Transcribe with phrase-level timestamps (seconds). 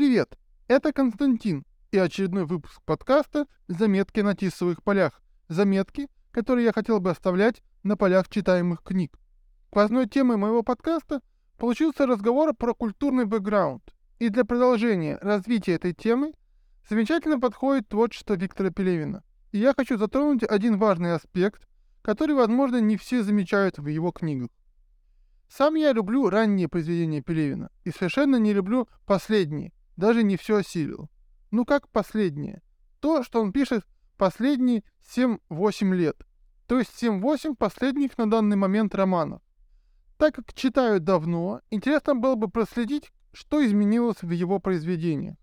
[0.00, 5.20] Привет, это Константин и очередной выпуск подкаста «Заметки на тисовых полях».
[5.48, 9.18] Заметки, которые я хотел бы оставлять на полях читаемых книг.
[9.66, 11.20] Сквозной темой моего подкаста
[11.58, 13.82] получился разговор про культурный бэкграунд.
[14.18, 16.32] И для продолжения развития этой темы
[16.88, 19.22] замечательно подходит творчество Виктора Пелевина.
[19.52, 21.68] И я хочу затронуть один важный аспект,
[22.00, 24.48] который, возможно, не все замечают в его книгах.
[25.50, 31.08] Сам я люблю ранние произведения Пелевина и совершенно не люблю последние, даже не все осилил.
[31.52, 32.62] Ну как последнее?
[32.98, 33.86] То, что он пишет
[34.16, 34.82] последние
[35.14, 36.16] 7-8 лет,
[36.66, 39.42] то есть 7-8 последних на данный момент романов.
[40.16, 45.36] Так как читаю давно, интересно было бы проследить, что изменилось в его произведениях.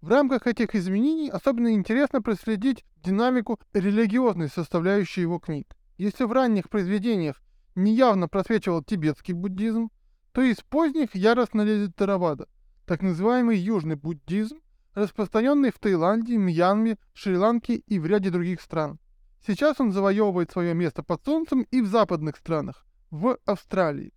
[0.00, 5.76] В рамках этих изменений особенно интересно проследить динамику религиозной составляющей его книг.
[5.96, 7.40] Если в ранних произведениях
[7.74, 9.90] неявно просвечивал тибетский буддизм,
[10.32, 12.48] то из поздних яростно лезет Таравада,
[12.92, 14.58] так называемый южный буддизм,
[14.92, 18.98] распространенный в Таиланде, Мьянме, Шри-Ланке и в ряде других стран.
[19.46, 24.12] Сейчас он завоевывает свое место под солнцем и в западных странах, в Австралии.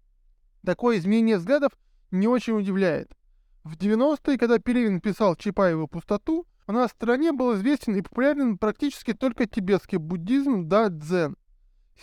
[0.66, 1.72] Такое изменение взглядов
[2.12, 3.16] не очень удивляет.
[3.64, 8.58] В 90-е, когда Пелевин писал Чапаеву «Пустоту», у нас в стране был известен и популярен
[8.58, 11.38] практически только тибетский буддизм да дзен.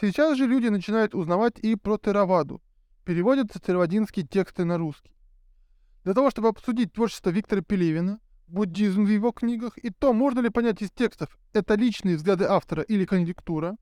[0.01, 2.63] Сейчас же люди начинают узнавать и про Тераваду.
[3.05, 5.13] Переводятся теравадинские тексты на русский.
[6.05, 10.51] Для того, чтобы обсудить творчество Виктора Пелевина, буддизм в его книгах и то, можно ли
[10.51, 13.77] понять из текстов, это личные взгляды автора или конъюнктура,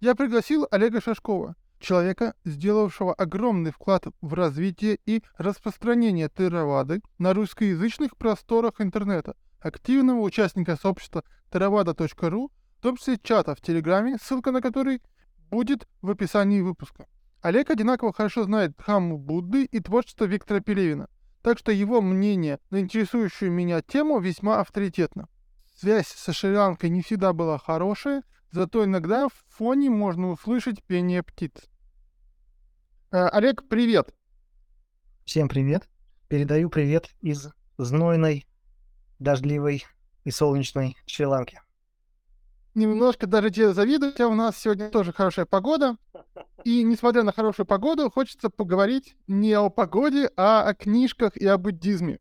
[0.00, 8.16] я пригласил Олега Шашкова, человека, сделавшего огромный вклад в развитие и распространение Теравады на русскоязычных
[8.16, 15.02] просторах интернета, активного участника сообщества theravada.ru, в том числе чата в Телеграме, ссылка на который
[15.50, 17.06] будет в описании выпуска.
[17.40, 21.08] Олег одинаково хорошо знает Дхамму Будды и творчество Виктора Пелевина,
[21.42, 25.28] так что его мнение на интересующую меня тему весьма авторитетно.
[25.76, 31.52] Связь со Шри-Ланкой не всегда была хорошая, зато иногда в фоне можно услышать пение птиц.
[33.10, 34.14] Э, Олег, привет!
[35.24, 35.88] Всем привет!
[36.28, 38.46] Передаю привет из знойной,
[39.18, 39.84] дождливой
[40.24, 41.60] и солнечной Шри-Ланки
[42.74, 45.96] немножко даже тебе завидую, хотя у нас сегодня тоже хорошая погода.
[46.64, 51.58] И несмотря на хорошую погоду, хочется поговорить не о погоде, а о книжках и о
[51.58, 52.18] буддизме.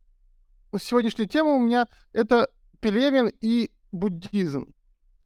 [0.80, 4.74] Сегодняшняя тема у меня— это Пелевин и буддизм.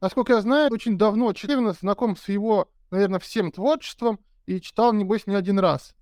[0.00, 5.26] Насколько я знаю, очень давно Пелевин знаком с его, наверное, всем творчеством и читал, небось,
[5.26, 5.94] не один раз.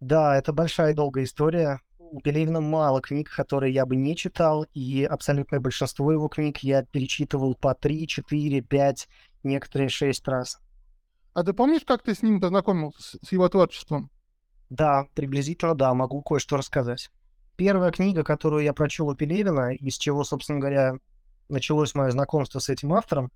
[0.00, 4.64] Да, это большая и долгая история у Пелевина мало книг, которые я бы не читал,
[4.74, 9.08] и абсолютное большинство его книг я перечитывал по 3, 4, 5,
[9.42, 10.58] некоторые 6 раз.
[11.34, 14.10] А ты помнишь, как ты с ним познакомился, с его творчеством?
[14.70, 17.10] Да, приблизительно да, могу кое-что рассказать.
[17.56, 20.94] Первая книга, которую я прочел у Пелевина, из чего, собственно говоря,
[21.48, 23.30] началось мое знакомство с этим автором,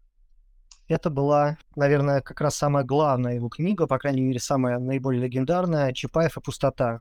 [0.88, 5.92] это была, наверное, как раз самая главная его книга, по крайней мере, самая наиболее легендарная
[5.92, 7.00] «Чапаев и пустота».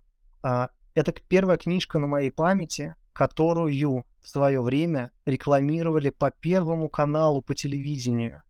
[0.93, 7.55] Это первая книжка на моей памяти, которую в свое время рекламировали по Первому каналу по
[7.55, 8.43] телевидению.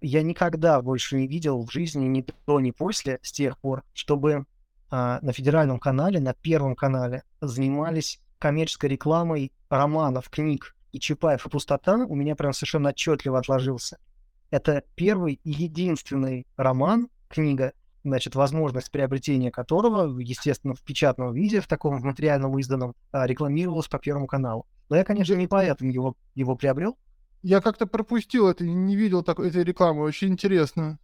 [0.00, 4.44] Я никогда больше не видел в жизни ни до, ни после, с тех пор, чтобы
[4.90, 10.76] а, на федеральном канале, на Первом канале занимались коммерческой рекламой романов, книг.
[10.92, 13.98] И Чапаев и пустота у меня прям совершенно отчетливо отложился.
[14.50, 17.72] Это первый и единственный роман, книга,
[18.06, 23.98] значит, возможность приобретения которого, естественно, в печатном виде, в таком материальном изданном, а, рекламировалась по
[23.98, 24.66] Первому каналу.
[24.88, 26.96] Но я, конечно, не поэтому его, его приобрел.
[27.42, 30.98] Я как-то пропустил это, не видел такой, этой рекламы, очень интересно.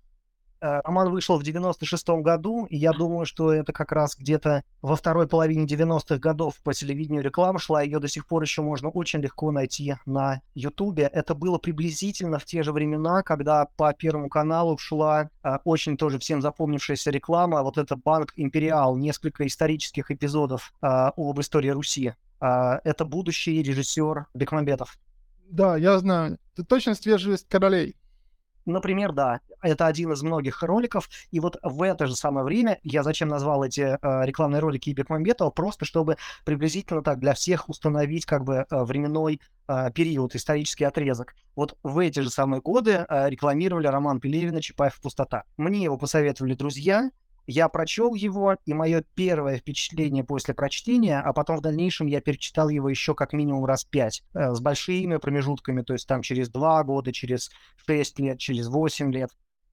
[0.63, 4.95] Э, роман вышел в 96-м году, и я думаю, что это как раз где-то во
[4.95, 9.19] второй половине 90-х годов по телевидению реклама шла, ее до сих пор еще можно очень
[9.19, 11.11] легко найти на Ютубе.
[11.13, 16.21] Это было приблизительно в те же времена, когда по Первому каналу шла а, очень тоже
[16.21, 22.15] всем запомнившаяся реклама, вот это Банк Империал, несколько исторических эпизодов а, об истории Руси.
[22.39, 24.97] А, это будущий режиссер Бекмамбетов.
[25.51, 26.39] Да, я знаю.
[26.55, 27.97] Это точно свежесть королей.
[28.65, 33.03] Например, да, это один из многих роликов, и вот в это же самое время, я
[33.03, 38.45] зачем назвал эти э, рекламные ролики Ибекмамбетова, просто чтобы приблизительно так для всех установить как
[38.45, 41.35] бы э, временной э, период, исторический отрезок.
[41.57, 45.45] Вот в эти же самые годы э, рекламировали роман Пелевина «Чапаев пустота».
[45.57, 47.11] Мне его посоветовали друзья,
[47.47, 52.69] я прочел его, и мое первое впечатление после прочтения, а потом в дальнейшем я перечитал
[52.69, 56.83] его еще как минимум раз пять, э, с большими промежутками, то есть там через два
[56.85, 57.51] года, через
[57.87, 59.31] шесть лет, через восемь лет.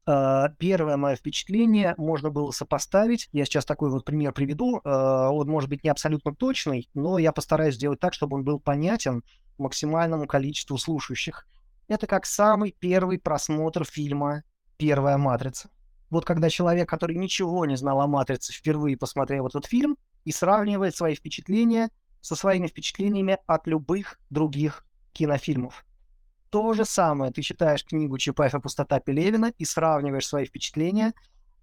[0.08, 3.30] Uh, первое мое впечатление можно было сопоставить.
[3.32, 4.80] Я сейчас такой вот пример приведу.
[4.80, 8.60] Uh, он может быть не абсолютно точный, но я постараюсь сделать так, чтобы он был
[8.60, 9.24] понятен
[9.60, 11.46] максимальному количеству слушающих.
[11.88, 14.44] Это как самый первый просмотр фильма
[14.78, 15.70] «Первая матрица».
[16.10, 20.96] Вот когда человек, который ничего не знал о «Матрице», впервые посмотрел этот фильм и сравнивает
[20.96, 21.90] свои впечатления
[22.22, 25.86] со своими впечатлениями от любых других кинофильмов.
[26.50, 31.14] То же самое, ты читаешь книгу Чапаева «Пустота Пелевина» и сравниваешь свои впечатления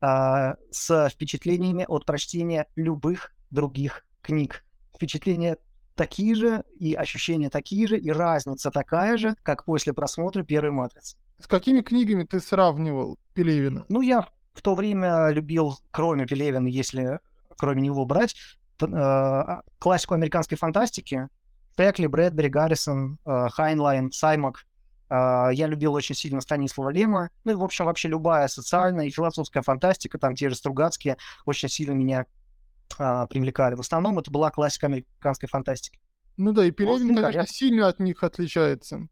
[0.01, 4.65] э, с впечатлениями от прочтения любых других книг.
[4.95, 5.59] Впечатления
[5.97, 11.17] такие же, и ощущения такие же, и разница такая же, как после просмотра первой «Матрицы».
[11.41, 13.85] С какими книгами ты сравнивал Пелевина?
[13.89, 17.21] Ну, я в то время любил, кроме Пелевина, если
[17.57, 18.35] кроме него брать,
[18.81, 21.29] э, классику американской фантастики.
[21.77, 24.65] Шекли, Брэдбери, Гаррисон, э, Хайнлайн, Саймак.
[25.11, 27.31] Э, я любил очень сильно Станислава Лема.
[27.45, 31.69] Ну и, в общем, вообще любая социальная и философская фантастика, там те же Стругацкие, очень
[31.69, 32.27] сильно меня
[32.89, 33.75] привлекали.
[33.75, 35.99] В основном это была классика американской фантастики.
[36.37, 37.47] Ну да, и Пелевин, вот, конечно, я...
[37.47, 39.09] сильно от них отличается.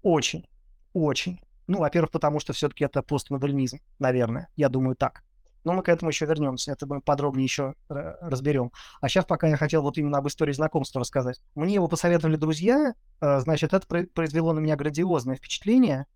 [0.00, 0.46] Очень,
[0.92, 1.40] очень.
[1.66, 4.48] Ну, во-первых, потому что все-таки это постмодернизм, наверное.
[4.56, 5.22] Я думаю так.
[5.64, 8.70] Но мы к этому еще вернемся, это мы подробнее еще разберем.
[9.00, 11.40] А сейчас пока я хотел вот именно об истории знакомства рассказать.
[11.56, 13.84] Мне его посоветовали друзья, э, значит, это
[14.14, 16.06] произвело на меня грандиозное впечатление.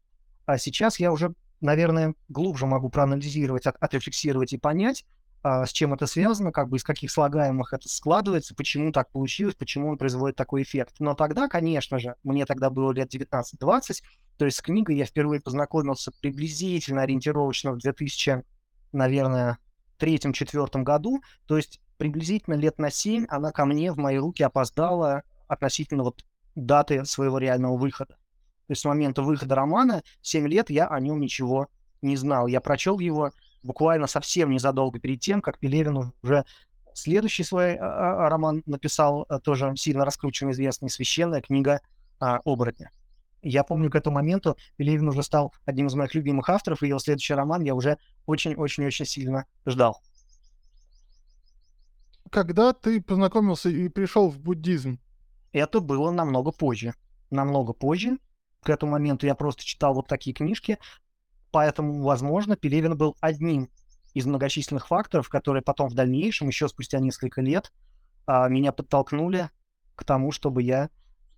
[0.47, 5.05] А сейчас я уже, наверное, глубже могу проанализировать, от, отрефлексировать и понять,
[5.43, 9.55] а, с чем это связано, как бы из каких слагаемых это складывается, почему так получилось,
[9.55, 10.97] почему он производит такой эффект.
[10.99, 14.03] Но тогда, конечно же, мне тогда было лет 19-20,
[14.41, 18.43] то есть с книгой я впервые познакомился приблизительно ориентировочно в 2000
[18.91, 19.59] наверное,
[19.99, 25.25] третьем-четвертом году, то есть приблизительно лет на семь она ко мне в мои руки опоздала
[25.47, 28.15] относительно вот даты своего реального выхода.
[28.15, 31.69] То есть с момента выхода романа 7 лет я о нем ничего
[32.01, 32.47] не знал.
[32.47, 33.33] Я прочел его
[33.63, 36.47] буквально совсем незадолго перед тем, как Пелевин уже
[36.95, 41.83] следующий свой а, а, роман написал, а, тоже сильно раскрученный, известный, «Священная книга
[42.19, 42.91] оборотня».
[43.43, 46.99] Я помню, к этому моменту Пелевин уже стал одним из моих любимых авторов, и его
[46.99, 50.01] следующий роман я уже очень-очень-очень сильно ждал.
[52.31, 55.01] Когда ты познакомился и пришел в буддизм?
[55.53, 56.95] Это было намного позже.
[57.31, 58.19] Намного позже.
[58.63, 60.79] К этому моменту я просто читал вот такие книжки,
[61.51, 63.71] поэтому, возможно, Пелевин был одним
[64.13, 67.73] из многочисленных факторов, которые потом в дальнейшем, еще спустя несколько лет,
[68.27, 69.51] а, меня подтолкнули
[69.95, 70.91] к тому, чтобы я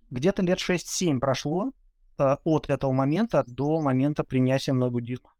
[0.09, 1.71] где-то лет 6-7 прошло,
[2.17, 5.31] от этого момента до момента принятия мной буддизма.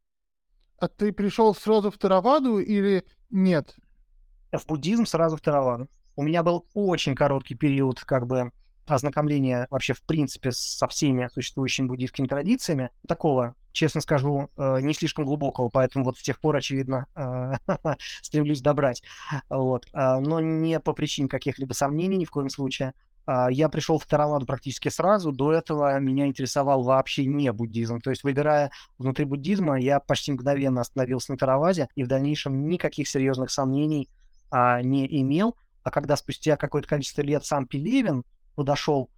[0.77, 3.75] А ты пришел сразу в Тараваду или нет?
[4.51, 5.87] В буддизм сразу в Тараваду.
[6.15, 8.51] У меня был очень короткий период как бы
[8.85, 12.89] ознакомления вообще в принципе со всеми существующими буддийскими традициями.
[13.07, 17.53] Такого, честно скажу, э, не слишком глубокого, поэтому вот с тех пор, очевидно, э,
[18.21, 19.03] стремлюсь добрать.
[19.49, 19.85] Вот.
[19.93, 22.93] Но не по причине каких-либо сомнений ни в коем случае.
[23.25, 25.31] А, я пришел в Тараваду практически сразу.
[25.31, 27.99] До этого меня интересовал вообще не буддизм.
[27.99, 33.07] То есть, выбирая внутри буддизма, я почти мгновенно остановился на Тараваде и в дальнейшем никаких
[33.07, 34.09] серьезных сомнений
[34.51, 35.55] а, не имел.
[35.83, 38.23] А когда спустя какое-то количество лет сам Пелевин
[38.55, 39.09] подошел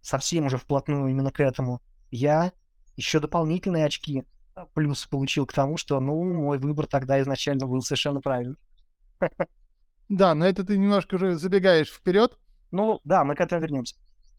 [0.00, 1.80] совсем уже вплотную именно к этому,
[2.10, 2.52] я
[2.96, 4.24] еще дополнительные очки
[4.54, 8.56] а, плюс получил к тому, что, ну, мой выбор тогда изначально был совершенно правильный.
[10.08, 12.36] Да, на это ты немножко уже забегаешь вперед.
[12.70, 13.96] Ну, да, мы к этому вернемся.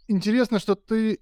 [0.07, 1.19] Интересно, что ты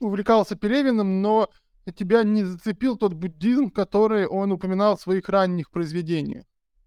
[0.00, 1.48] увлекался Пелевиным, но
[1.94, 6.44] тебя не зацепил тот буддизм, который он упоминал в своих ранних произведениях.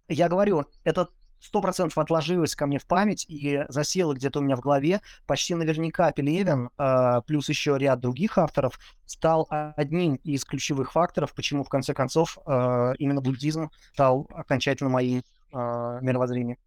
[0.07, 4.55] Я говорю, это сто процентов отложилось ко мне в память и засело где-то у меня
[4.55, 5.01] в голове.
[5.25, 11.63] Почти наверняка Пелевин, э, плюс еще ряд других авторов, стал одним из ключевых факторов, почему
[11.63, 16.57] в конце концов э, именно буддизм стал окончательно моим э, мировоззрением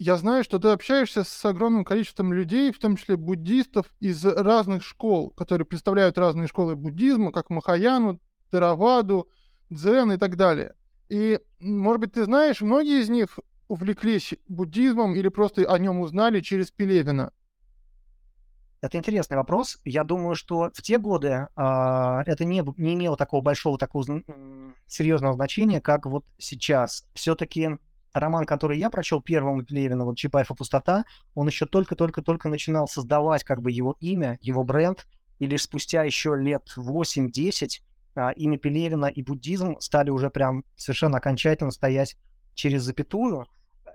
[0.00, 4.82] я знаю, что ты общаешься с огромным количеством людей, в том числе буддистов из разных
[4.82, 8.18] школ, которые представляют разные школы буддизма, как Махаяну,
[8.50, 9.28] Тераваду,
[9.68, 10.74] Дзен и так далее.
[11.10, 13.38] И, может быть, ты знаешь, многие из них
[13.68, 17.34] увлеклись буддизмом или просто о нем узнали через Пелевина.
[18.80, 19.80] Это интересный вопрос.
[19.84, 24.22] Я думаю, что в те годы э, это не, не имело такого большого, такого
[24.86, 27.06] серьезного значения, как вот сейчас.
[27.12, 27.76] Все-таки
[28.12, 33.44] роман, который я прочел первым Левина, вот «Чапаев и пустота», он еще только-только-только начинал создавать
[33.44, 35.06] как бы его имя, его бренд,
[35.38, 37.80] и лишь спустя еще лет 8-10
[38.14, 42.16] а, имя Пелевина и буддизм стали уже прям совершенно окончательно стоять
[42.54, 43.46] через запятую.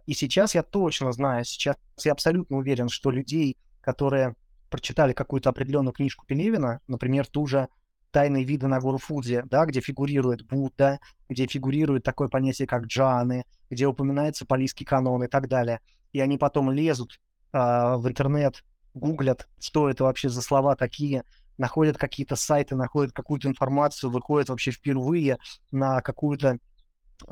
[0.06, 4.36] И сейчас я точно знаю, сейчас я абсолютно уверен, что людей, которые
[4.70, 7.68] прочитали какую-то определенную книжку Пелевина, например, ту же
[8.16, 13.44] тайные виды на гору Фудзи, да, где фигурирует Будда, где фигурирует такое понятие, как джаны,
[13.70, 15.82] где упоминается палийский канон и так далее.
[16.14, 17.20] И они потом лезут
[17.52, 21.26] э, в интернет, гуглят, что это вообще за слова такие,
[21.58, 25.38] находят какие-то сайты, находят какую-то информацию, выходят вообще впервые
[25.72, 26.60] на какую-то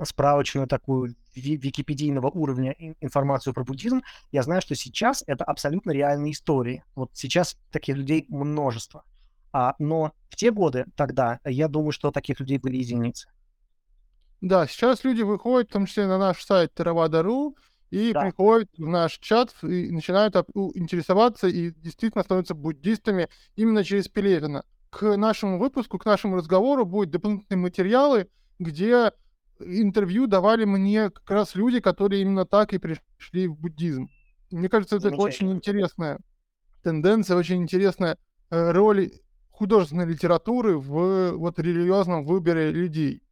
[0.04, 4.02] справочную такую википедийного уровня информацию про буддизм,
[4.34, 6.84] я знаю, что сейчас это абсолютно реальные истории.
[6.94, 9.06] Вот сейчас таких людей множество.
[9.54, 13.30] А, но в те годы, тогда, я думаю, что таких людей были единицы.
[14.42, 17.56] Да, сейчас люди выходят, в том числе на наш сайт Theravada.ru,
[17.92, 18.22] и да.
[18.22, 20.36] приходят в наш чат и начинают
[20.74, 24.66] интересоваться и действительно становятся буддистами именно через Пелевина.
[24.90, 29.12] К нашему выпуску, к нашему разговору будут дополнительные материалы, где
[29.60, 34.10] интервью давали мне как раз люди, которые именно так и пришли в буддизм.
[34.50, 36.20] Мне кажется, это очень интересная
[36.82, 38.18] тенденция, очень интересная
[38.50, 39.12] э, роль
[39.64, 43.24] художественной литературы в вот религиозном выборе людей.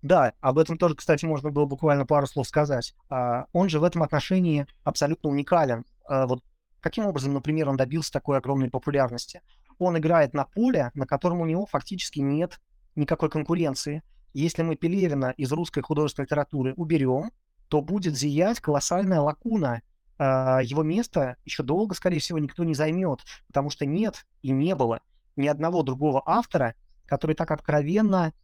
[0.00, 2.94] Да, об этом тоже, кстати, можно было буквально пару слов сказать.
[3.08, 5.84] А, он же в этом отношении абсолютно уникален.
[6.06, 6.44] А, вот
[6.78, 9.42] каким образом, например, он добился такой огромной популярности?
[9.80, 12.60] Он играет на поле, на котором у него фактически нет
[12.94, 14.04] никакой конкуренции.
[14.34, 17.32] Если мы Пелевина из русской художественной литературы уберем,
[17.66, 19.82] то будет зиять колоссальная лакуна.
[20.22, 24.74] А, его место еще долго, скорее всего, никто не займет, потому что нет и не
[24.74, 25.00] было
[25.34, 26.74] ни одного другого автора,
[27.06, 28.34] который так откровенно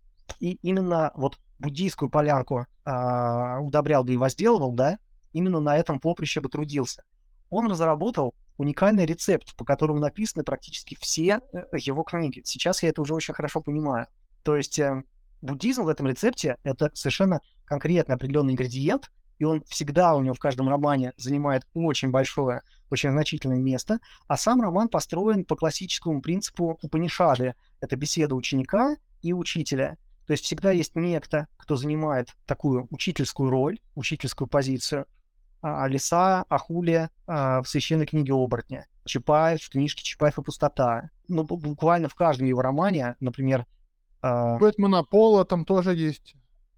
[0.40, 4.98] и именно вот буддийскую полянку э, удобрял да и возделывал, да,
[5.34, 7.04] именно на этом поприще бы трудился.
[7.50, 12.40] Он разработал уникальный рецепт, по которому написаны практически все э, его книги.
[12.46, 14.06] Сейчас я это уже очень хорошо понимаю.
[14.44, 15.02] То есть э,
[15.42, 20.38] буддизм в этом рецепте— это совершенно конкретный определенный ингредиент, и он всегда у него в
[20.38, 26.78] каждом романе занимает очень большое, очень значительное место, а сам роман построен по классическому принципу
[26.82, 27.54] Упанишады.
[27.80, 29.98] Это беседа ученика и учителя.
[30.26, 35.06] То есть всегда есть некто, кто занимает такую учительскую роль, учительскую позицию.
[35.62, 41.10] А, Лиса, Ахулия а, в священной книге оборотня, Чапаев в книжке Чапаев и пустота.
[41.28, 43.66] Ну, буквально в каждом его романе, например...
[44.22, 46.36] Э, Бэтмена Пола там тоже есть.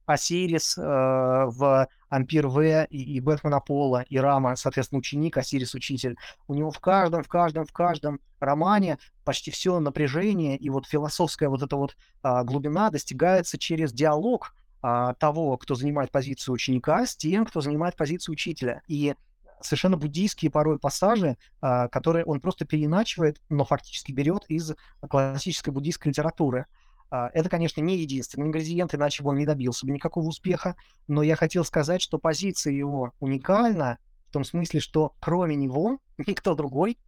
[0.09, 6.17] Осирис э, в Ампир В и, и Бэтмен Аполло, и Рама, соответственно, ученик, Осирис учитель.
[6.47, 11.50] У него в каждом, в каждом, в каждом романе почти все напряжение и вот философская
[11.50, 17.15] вот эта вот а, глубина достигается через диалог а, того, кто занимает позицию ученика, с
[17.15, 18.81] тем, кто занимает позицию учителя.
[18.88, 19.15] И
[19.61, 24.73] совершенно буддийские порой пассажи, а, которые он просто переиначивает, но фактически берет из
[25.07, 26.65] классической буддийской литературы.
[27.11, 30.77] А, это, конечно, не единственный ингредиент, иначе бы он не добился бы никакого успеха.
[31.07, 33.99] Но я хотел сказать, что позиция его уникальна
[34.29, 36.99] в том смысле, что кроме него никто другой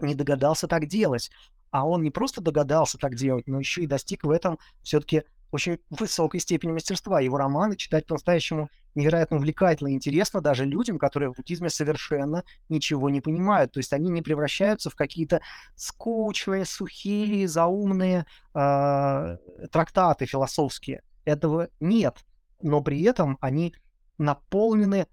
[0.00, 1.30] не догадался так делать.
[1.70, 5.78] А он не просто догадался так делать, но еще и достиг в этом все-таки очень
[5.90, 7.20] высокой степени мастерства.
[7.20, 13.10] Его романы читать по-настоящему невероятно увлекательно и интересно даже людям, которые в буддизме совершенно ничего
[13.10, 13.72] не понимают.
[13.72, 15.42] То есть они не превращаются в какие-то
[15.76, 19.36] скучные, сухие, заумные э,
[19.70, 21.02] трактаты философские.
[21.24, 22.16] Этого нет.
[22.62, 23.74] Но при этом они
[24.18, 25.06] наполнены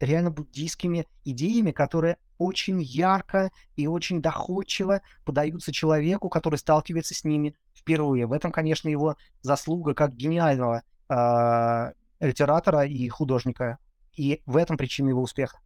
[0.00, 7.54] реально буддийскими идеями, которые очень ярко и очень доходчиво подаются человеку, который сталкивается с ними
[7.74, 8.26] впервые.
[8.26, 13.78] В этом, конечно, его заслуга как гениального э, литератора и художника.
[14.16, 15.58] И в этом причина его успеха.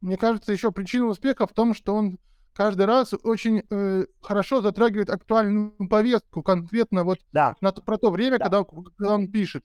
[0.00, 2.18] Мне кажется, еще причина успеха в том, что он
[2.54, 7.54] каждый раз очень э, хорошо затрагивает актуальную повестку, конкретно вот да.
[7.60, 8.44] на, про то время, да.
[8.44, 9.64] когда, когда он пишет.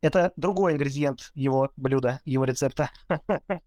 [0.00, 2.90] Это другой ингредиент его блюда, его рецепта.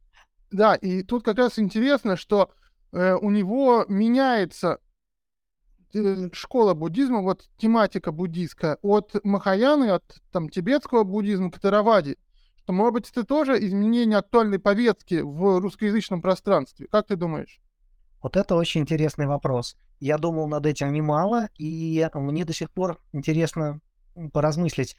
[0.52, 2.52] Да, и тут как раз интересно, что
[2.92, 4.80] э, у него меняется
[5.94, 12.18] э, школа буддизма, вот тематика буддийская, от Махаяны, от там, тибетского буддизма к Тараваде.
[12.64, 16.88] Что, может быть, это тоже изменение актуальной повестки в русскоязычном пространстве.
[16.92, 17.62] Как ты думаешь?
[18.22, 19.78] Вот это очень интересный вопрос.
[20.00, 23.80] Я думал над этим немало, и мне до сих пор интересно
[24.34, 24.96] поразмыслить.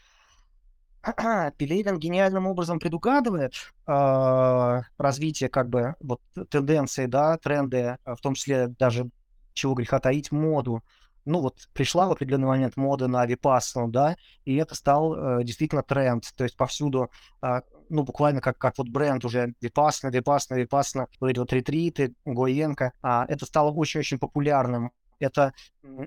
[1.57, 3.55] Пелевин гениальным образом предугадывает
[3.87, 9.11] э, развитие как бы вот тенденции, да, тренды, а, в том числе даже
[9.55, 10.83] чего греха таить, моду.
[11.25, 15.83] Ну вот пришла в определенный момент мода на випассану, да, и это стал э, действительно
[15.83, 17.11] тренд, то есть повсюду,
[17.43, 22.15] э, ну буквально как, как вот бренд уже випассана, випассана, випассана, вот эти вот ретриты,
[22.25, 25.53] Гоенко, э, это стало очень-очень популярным это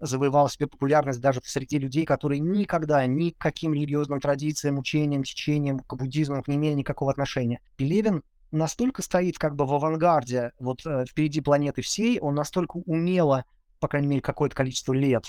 [0.01, 5.79] завоевало себе популярность даже среди людей, которые никогда ни к каким религиозным традициям, учениям, течениям,
[5.79, 7.62] к буддизму не имели никакого отношения.
[7.77, 13.46] Пелевин настолько стоит как бы в авангарде, вот э, впереди планеты всей, он настолько умело,
[13.79, 15.25] по крайней мере, какое-то количество лет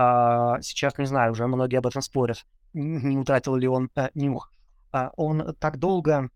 [0.00, 4.52] а, сейчас, не знаю, уже многие об этом спорят, не утратил ли он а, нюх.
[4.92, 6.30] А, он так долго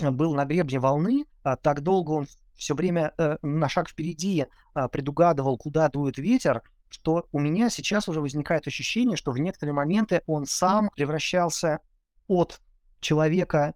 [0.00, 2.26] был на гребне волны, а, так долго он
[2.58, 8.08] все время а, на шаг впереди а, предугадывал, куда дует ветер, что у меня сейчас
[8.08, 11.80] уже возникает ощущение, что в некоторые моменты он сам превращался
[12.26, 12.60] от
[13.00, 13.74] человека,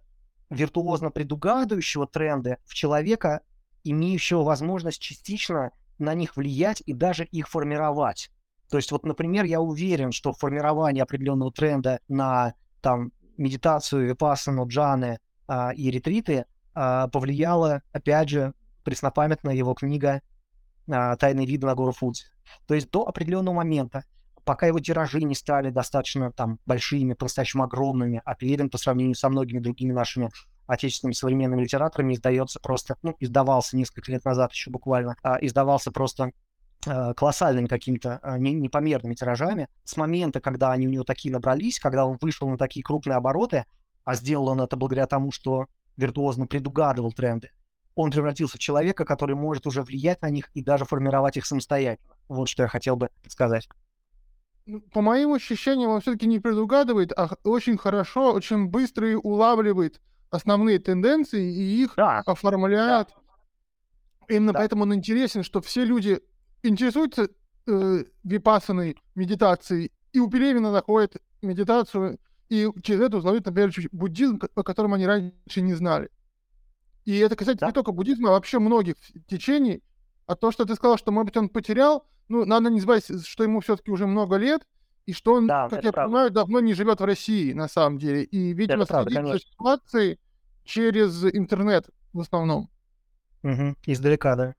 [0.49, 3.41] виртуозно предугадывающего тренды, в человека,
[3.83, 8.31] имеющего возможность частично на них влиять и даже их формировать.
[8.69, 15.19] То есть вот, например, я уверен, что формирование определенного тренда на там медитацию, випассану, джаны
[15.47, 20.21] а, и ретриты а, повлияло, опять же, преснопамятная его книга
[20.89, 22.25] а, «Тайные виды на гору Фудзи».
[22.67, 24.03] То есть до определенного момента,
[24.43, 29.29] пока его тиражи не стали достаточно там большими, по-настоящему огромными, а Пелевин по сравнению со
[29.29, 30.29] многими другими нашими
[30.67, 36.31] отечественными современными литераторами издается просто, ну, издавался несколько лет назад еще буквально, а, издавался просто
[36.85, 39.67] а, колоссальными какими-то не, непомерными тиражами.
[39.83, 43.65] С момента, когда они у него такие набрались, когда он вышел на такие крупные обороты,
[44.05, 47.51] а сделал он это благодаря тому, что виртуозно предугадывал тренды,
[47.95, 52.15] он превратился в человека, который может уже влиять на них и даже формировать их самостоятельно.
[52.27, 53.67] Вот что я хотел бы сказать.
[54.65, 59.99] Ну, по моим ощущениям, он все-таки не предугадывает, а очень хорошо, очень быстро и улавливает
[60.29, 62.19] основные тенденции и их да.
[62.25, 63.09] оформляет.
[63.09, 64.35] Да.
[64.35, 64.59] Именно да.
[64.59, 66.21] поэтому он интересен, что все люди
[66.63, 67.27] интересуются
[67.67, 72.19] э, випассаной медитацией, и у Пелевина находят медитацию,
[72.49, 76.09] и через это узнают, например, буддизм, о котором они раньше не знали.
[77.05, 77.67] И это, кстати, да?
[77.67, 78.95] не только буддизма, а вообще многих
[79.27, 79.83] течений.
[80.25, 83.43] А то, что ты сказал, что, может быть, он потерял, ну, надо не забывать, что
[83.43, 84.65] ему все-таки уже много лет,
[85.05, 86.07] и что он, да, как я правда.
[86.07, 88.23] понимаю, давно не живет в России, на самом деле.
[88.23, 90.19] И, видимо, следит за ситуацией
[90.63, 92.69] через интернет в основном.
[93.43, 94.55] Угу, издалека, да.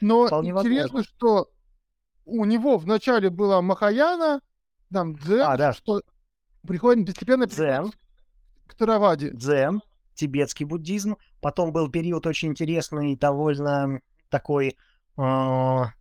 [0.00, 1.04] Но Вполне интересно, возможно.
[1.04, 1.50] что
[2.24, 4.40] у него вначале была Махаяна,
[4.92, 5.72] там дзен, а, да.
[5.72, 6.02] что
[6.66, 7.92] приходит постепенно дзен.
[8.66, 9.30] к Тараваде.
[9.30, 9.80] Дзен,
[10.14, 11.16] тибетский буддизм.
[11.40, 14.74] Потом был период очень интересный, довольно такой, э,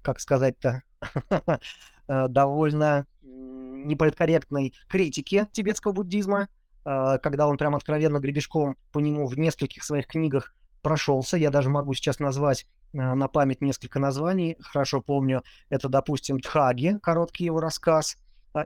[0.01, 0.83] как сказать-то,
[2.07, 6.47] э, довольно неполиткорректной критики тибетского буддизма,
[6.85, 11.37] э, когда он прям откровенно гребешком по нему в нескольких своих книгах прошелся.
[11.37, 14.57] Я даже могу сейчас назвать на память несколько названий.
[14.59, 18.17] Хорошо помню, это, допустим, Тхаги, короткий его рассказ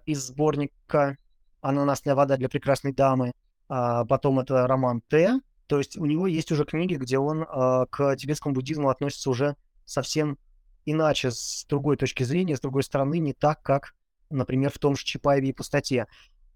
[0.06, 1.18] из сборника
[1.62, 3.34] «Ананасная вода для прекрасной дамы».
[3.68, 7.86] А потом это роман Т, то есть у него есть уже книги, где он э,
[7.90, 10.38] к тибетскому буддизму относится уже совсем
[10.86, 13.96] иначе, с другой точки зрения, с другой стороны, не так, как,
[14.30, 16.06] например, в том же Чапаеве и Пустоте.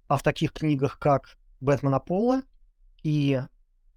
[0.08, 2.44] А в таких книгах, как «Бэтмен Аполло»
[3.04, 3.42] и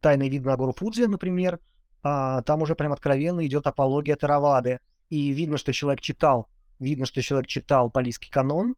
[0.00, 1.60] «Тайный вид на гору Фудзи», например,
[2.02, 4.80] э, там уже прям откровенно идет апология Таравады.
[5.10, 6.48] И видно, что человек читал,
[6.78, 8.74] видно, что человек читал палийский канон,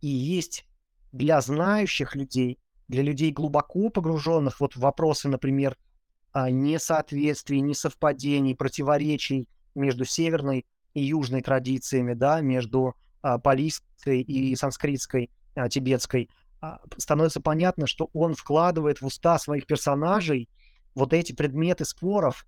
[0.00, 0.66] и есть
[1.12, 5.76] для знающих людей для людей глубоко погруженных вот в вопросы, например,
[6.34, 15.68] несоответствий, несовпадений, противоречий между северной и южной традициями, да, между а, палийской и санскритской, а,
[15.68, 16.28] тибетской,
[16.60, 20.48] а, становится понятно, что он вкладывает в уста своих персонажей
[20.94, 22.46] вот эти предметы споров,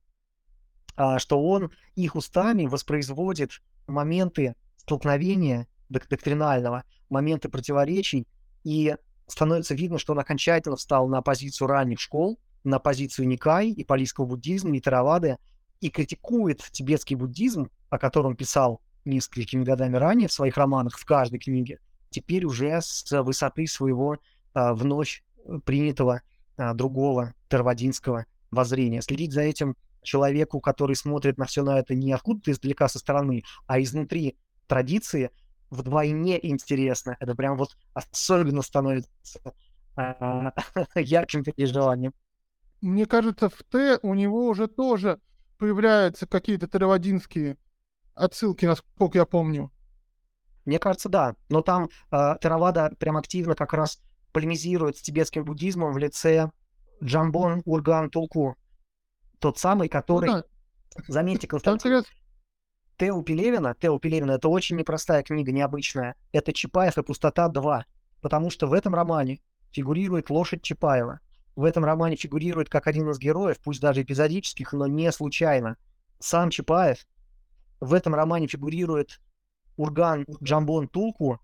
[0.96, 8.26] а, что он их устами воспроизводит моменты столкновения док- доктринального, моменты противоречий,
[8.64, 8.96] и
[9.31, 14.27] становится видно, что он окончательно встал на позицию ранних школ, на позицию Никай и палийского
[14.27, 15.38] буддизма, и Таравады,
[15.81, 21.38] и критикует тибетский буддизм, о котором писал несколькими годами ранее в своих романах, в каждой
[21.38, 21.79] книге,
[22.11, 24.19] теперь уже с высоты своего
[24.53, 25.23] а, вновь
[25.64, 26.23] принятого
[26.57, 29.01] а, другого тервадинского воззрения.
[29.01, 33.43] Следить за этим человеку, который смотрит на все на это не откуда-то издалека со стороны,
[33.66, 35.31] а изнутри традиции,
[35.70, 37.16] вдвойне интересно.
[37.20, 39.09] Это прям вот особенно становится
[39.96, 40.52] а,
[40.94, 42.12] ярким переживанием.
[42.80, 45.20] Мне кажется, в Т у него уже тоже
[45.59, 47.56] появляются какие-то теравадинские
[48.14, 49.70] отсылки, насколько я помню.
[50.64, 51.35] Мне кажется, да.
[51.48, 54.00] Но там э, Теравада прям активно как раз
[54.33, 56.50] полемизирует с тибетским буддизмом в лице
[57.02, 58.56] Джамбон Урган Тулку.
[59.38, 60.30] Тот самый, который...
[60.30, 60.44] Ну, да.
[61.09, 62.02] Заметьте, Константин,
[63.01, 66.17] Тео Пелевина, Тео Пелевина, это очень непростая книга, необычная.
[66.33, 67.87] Это Чапаев и Пустота 2.
[68.21, 69.41] Потому что в этом романе
[69.73, 71.21] фигурирует лошадь Чапаева.
[71.57, 75.79] В этом романе фигурирует как один из героев, пусть даже эпизодических, но не случайно.
[76.19, 77.07] Сам Чапаев.
[77.81, 79.23] В этом романе фигурирует
[79.79, 81.41] Урган Джамбон Тулку,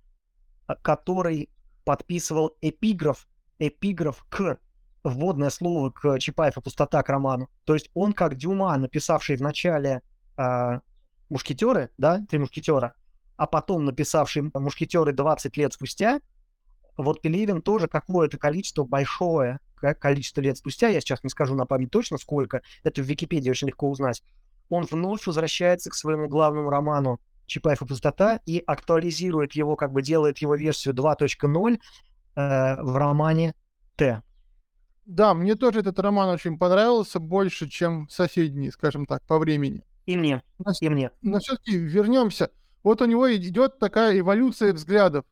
[0.66, 1.48] а, который
[1.86, 3.26] подписывал эпиграф,
[3.58, 4.58] эпиграф к
[5.04, 7.48] вводное слово к Чапаев пустота к роману.
[7.64, 10.02] То есть он, как Дюма, написавший в начале
[10.36, 10.82] а,
[11.28, 12.94] мушкетеры, да, три мушкетера,
[13.36, 16.20] а потом написавший «Мушкетеры» 20 лет спустя,
[16.96, 19.60] вот Пелевин тоже какое-то количество, большое
[20.00, 23.68] количество лет спустя, я сейчас не скажу на память точно сколько, это в Википедии очень
[23.68, 24.22] легко узнать,
[24.68, 30.02] он вновь возвращается к своему главному роману Чапаев и пустота и актуализирует его, как бы
[30.02, 31.78] делает его версию 2.0
[32.34, 33.54] э, в романе
[33.96, 34.22] Т.
[35.04, 39.84] Да, мне тоже этот роман очень понравился, больше, чем соседний, скажем так, по времени.
[40.06, 41.10] И мне, но, и мне.
[41.22, 42.50] Но все-таки вернемся.
[42.82, 45.24] Вот у него идет такая эволюция взглядов.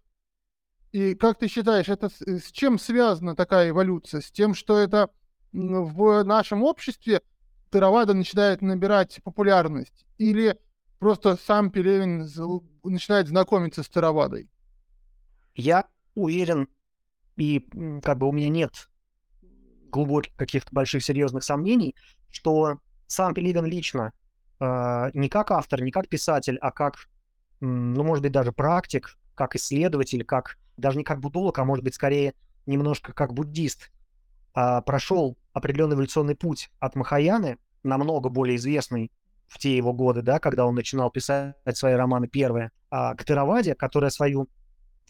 [0.91, 4.21] И как ты считаешь, это с, с чем связана такая эволюция?
[4.21, 5.11] С тем, что это
[5.53, 7.23] в нашем обществе
[7.71, 10.05] Теравада начинает набирать популярность?
[10.19, 10.59] Или
[10.99, 12.29] просто сам Пелевин
[12.83, 14.51] начинает знакомиться с Теравадой?
[15.55, 16.69] Я уверен,
[17.37, 17.61] и
[18.03, 18.89] как бы у меня нет
[19.91, 21.95] глубоких каких-то больших серьезных сомнений,
[22.31, 24.13] что сам Пелевин лично,
[24.61, 27.09] не как автор, не как писатель, а как,
[27.61, 31.95] ну, может быть, даже практик, как исследователь, как даже не как будолог, а может быть
[31.95, 32.35] скорее
[32.67, 33.90] немножко как буддист,
[34.55, 39.11] а, прошел определенный эволюционный путь от Махаяны, намного более известный
[39.47, 43.75] в те его годы, да, когда он начинал писать свои романы первые, а, к Тераваде,
[43.75, 44.49] которая свою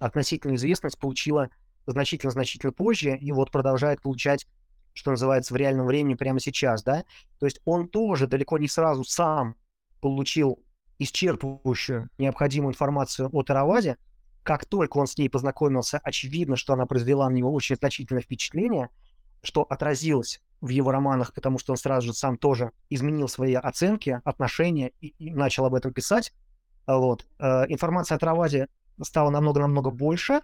[0.00, 1.50] относительную известность получила
[1.87, 4.46] значительно-значительно позже и вот продолжает получать,
[4.94, 7.04] что называется, в реальном времени прямо сейчас, да.
[7.38, 9.57] То есть он тоже далеко не сразу сам
[10.00, 10.64] получил
[10.98, 13.98] исчерпывающую необходимую информацию о Тераваде,
[14.42, 18.90] как только он с ней познакомился, очевидно, что она произвела на него очень значительное впечатление,
[19.42, 24.20] что отразилось в его романах, потому что он сразу же сам тоже изменил свои оценки,
[24.24, 26.33] отношения и, и начал об этом писать.
[26.87, 27.26] Вот.
[27.38, 28.68] Э, информация о Траваде
[29.02, 30.40] стала намного-намного больше.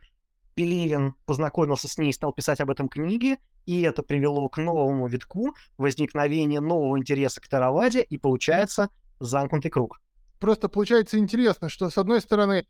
[0.55, 5.55] Пелевин познакомился с ней, стал писать об этом книги, и это привело к новому витку,
[5.79, 10.01] возникновение нового интереса к Тараваде, и получается замкнутый круг.
[10.39, 12.67] Просто получается интересно, что с одной стороны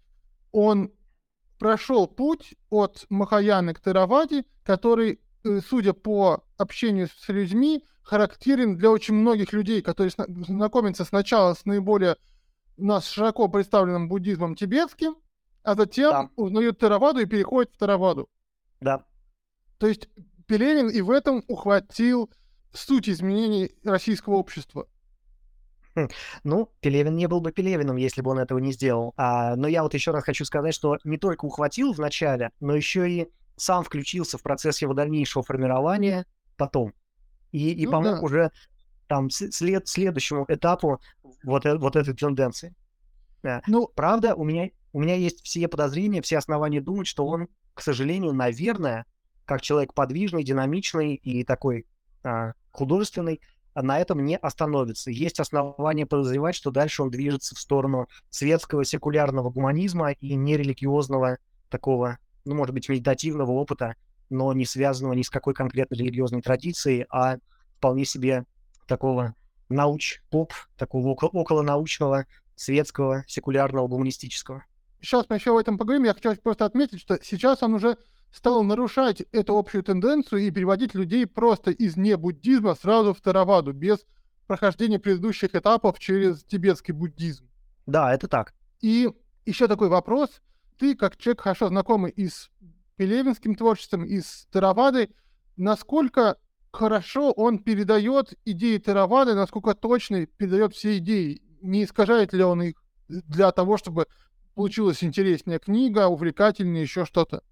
[0.53, 0.93] он
[1.59, 8.91] прошел путь от Махаяны к Тераваде, который, э, судя по общению с людьми, характерен для
[8.91, 12.17] очень многих людей, которые знакомятся сначала с наиболее
[12.77, 15.17] у нас широко представленным буддизмом тибетским,
[15.63, 16.31] а затем да.
[16.37, 18.29] узнают Тераваду и переходят в Тераваду.
[18.81, 19.05] Да.
[19.79, 20.09] То есть
[20.51, 22.29] Пелевин и в этом ухватил
[22.73, 24.89] суть изменений российского общества.
[25.95, 26.09] Хм.
[26.43, 29.15] Ну, Пелевин не был бы Пелевиным, если бы он этого не сделал.
[29.17, 32.75] А, но я вот еще раз хочу сказать, что не только ухватил в начале, но
[32.75, 36.95] еще и сам включился в процесс его дальнейшего формирования потом.
[37.53, 38.21] И, и ну, помог да.
[38.21, 38.51] уже
[39.07, 41.01] там след, следующему этапу
[41.45, 42.75] вот, э, вот этой тенденции.
[43.45, 43.63] Да.
[43.69, 47.83] Ну, правда, у меня, у меня есть все подозрения, все основания думать, что он, к
[47.83, 49.07] сожалению, наверное,
[49.51, 51.85] как человек подвижный, динамичный и такой
[52.23, 53.41] а, художественный,
[53.75, 55.11] на этом не остановится.
[55.11, 62.19] Есть основания подозревать, что дальше он движется в сторону светского секулярного гуманизма и нерелигиозного такого,
[62.45, 63.97] ну, может быть, медитативного опыта,
[64.29, 67.39] но не связанного ни с какой конкретной религиозной традицией, а
[67.79, 68.45] вполне себе
[68.87, 69.35] такого
[69.69, 74.65] науч-поп, такого около, около научного, светского, секулярного, гуманистического.
[75.01, 76.05] Сейчас мы еще об этом поговорим.
[76.05, 77.97] Я хочу просто отметить, что сейчас он уже
[78.33, 84.07] стал нарушать эту общую тенденцию и переводить людей просто из не-буддизма сразу в Тараваду, без
[84.47, 87.49] прохождения предыдущих этапов через тибетский буддизм.
[87.87, 88.55] Да, это так.
[88.81, 89.11] И
[89.47, 90.41] еще такой вопрос.
[90.79, 92.51] Ты, как человек, хорошо знакомый и с
[92.97, 95.11] пелевинским творчеством, и с Таравадой,
[95.57, 96.37] насколько
[96.73, 101.43] хорошо он передает идеи Таравады, насколько точно передает все идеи?
[101.63, 104.07] Не искажает ли он их для того, чтобы
[104.55, 107.43] получилась интереснее книга, увлекательнее, еще что-то?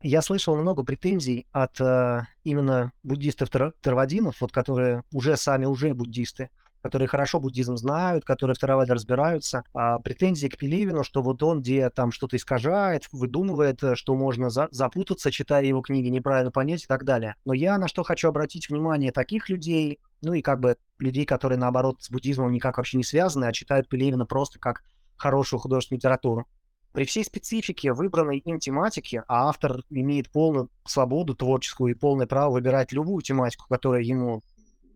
[0.00, 6.50] Я слышал много претензий от э, именно буддистов-тарвадинов, вот которые уже сами уже буддисты,
[6.82, 11.62] которые хорошо буддизм знают, которые в Тараваде разбираются, а претензии к Пелевину, что вот он
[11.62, 16.84] где там что-то искажает, выдумывает, э, что можно за запутаться, читая его книги, неправильно понять
[16.84, 17.34] и так далее.
[17.44, 21.58] Но я на что хочу обратить внимание таких людей, ну и как бы людей, которые
[21.58, 24.84] наоборот с буддизмом никак вообще не связаны, а читают Пелевина просто как
[25.16, 26.46] хорошую художественную литературу.
[26.92, 32.52] При всей специфике выбранной им тематики, а автор имеет полную свободу творческую и полное право
[32.52, 34.42] выбирать любую тематику, которая ему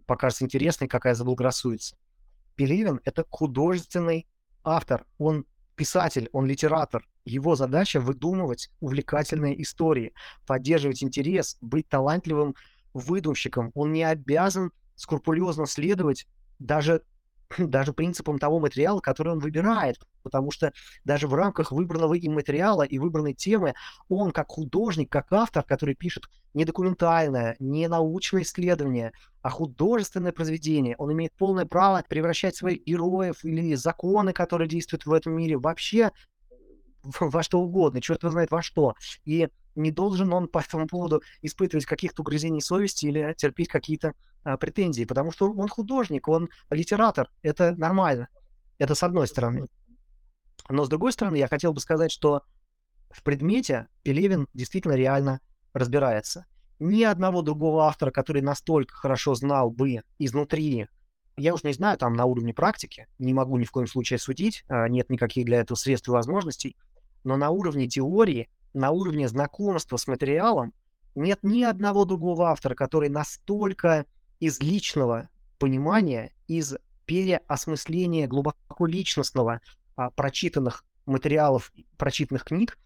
[0.06, 1.96] покажется интересной, какая заблагорассудится.
[2.56, 4.26] Пелевин— это художественный
[4.64, 7.06] автор, он писатель, он литератор.
[7.24, 10.12] Его задача— выдумывать увлекательные истории,
[10.46, 12.54] поддерживать интерес, быть талантливым
[12.94, 13.70] выдумщиком.
[13.74, 16.26] Он не обязан скрупулезно следовать
[16.58, 17.02] даже
[17.58, 19.98] даже принципам того материала, который он выбирает.
[20.22, 20.72] Потому что
[21.04, 23.74] даже в рамках выбранного им материала и выбранной темы
[24.08, 30.94] он как художник, как автор, который пишет не документальное, не научное исследование, а художественное произведение,
[30.98, 36.10] он имеет полное право превращать своих героев или законы, которые действуют в этом мире, вообще
[37.02, 38.94] во что угодно, черт его знает во что.
[39.24, 44.56] И не должен он по этому поводу испытывать каких-то угрызений совести или терпеть какие-то а,
[44.56, 48.28] претензии, потому что он художник, он литератор, это нормально.
[48.78, 49.68] Это с одной стороны.
[50.68, 52.42] Но с другой стороны, я хотел бы сказать, что
[53.10, 55.40] в предмете Пелевин действительно реально
[55.72, 56.46] разбирается.
[56.78, 60.88] Ни одного другого автора, который настолько хорошо знал бы изнутри,
[61.36, 64.64] я уж не знаю, там на уровне практики, не могу ни в коем случае судить,
[64.68, 66.76] а, нет никаких для этого средств и возможностей,
[67.24, 70.72] но на уровне теории на уровне знакомства с материалом
[71.14, 74.06] нет ни одного другого автора, который настолько
[74.40, 76.74] из личного понимания, из
[77.06, 79.60] переосмысления глубоко личностного
[79.96, 82.78] а, прочитанных материалов, прочитанных книг,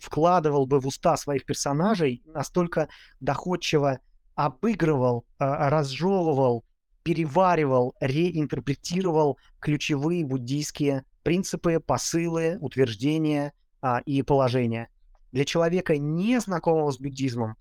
[0.00, 2.88] вкладывал бы в уста своих персонажей, настолько
[3.20, 4.00] доходчиво
[4.34, 6.64] обыгрывал, а, разжевывал,
[7.02, 13.52] переваривал, реинтерпретировал ключевые буддийские принципы, посылы, утверждения
[13.82, 14.88] а, и положения
[15.34, 17.56] для человека, не знакомого с буддизмом,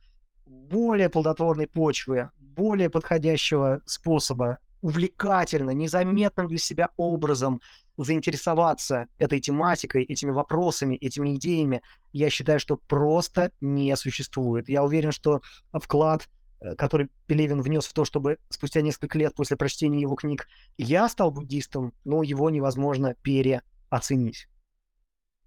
[0.46, 7.62] более плодотворной почвы, более подходящего способа, увлекательно, незаметным для себя образом
[7.98, 11.82] заинтересоваться этой тематикой, этими вопросами, этими идеями,
[12.12, 14.70] я считаю, что просто не существует.
[14.70, 15.42] Я уверен, что
[15.74, 20.48] вклад, э, который Пелевин внес в то, чтобы спустя несколько лет после прочтения его книг
[20.78, 24.48] я стал буддистом, но его невозможно переоценить.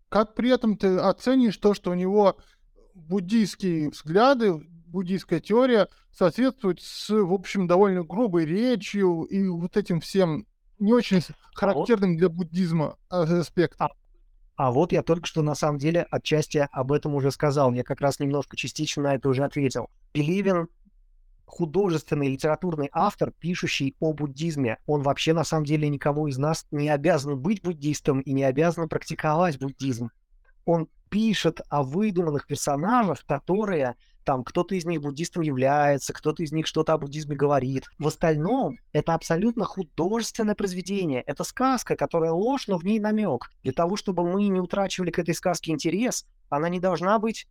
[0.09, 2.37] Как при этом ты оценишь то, что у него
[2.95, 4.55] буддийские взгляды,
[4.87, 10.47] буддийская теория соответствует с, в общем, довольно грубой речью и вот этим всем
[10.79, 11.21] не очень
[11.55, 12.19] характерным а вот...
[12.19, 13.89] для буддизма аспектом.
[13.89, 13.91] А,
[14.57, 17.73] а вот я только что на самом деле отчасти об этом уже сказал.
[17.73, 19.91] Я как раз немножко частично на это уже ответил.
[20.13, 20.69] Пелевин
[21.47, 24.79] художественный литературный автор, пишущий о буддизме.
[24.87, 28.89] Он вообще на самом деле никому из нас не обязан быть буддистом и не обязан
[28.89, 30.11] практиковать буддизм.
[30.65, 36.67] Он пишет о выдуманных персонажах, которые там кто-то из них буддистом является, кто-то из них
[36.67, 37.85] что-то о буддизме говорит.
[37.97, 41.23] В остальном это абсолютно художественное произведение.
[41.23, 43.49] Это сказка, которая ложь, но в ней намек.
[43.63, 47.47] Для того, чтобы мы не утрачивали к этой сказке интерес, она не должна быть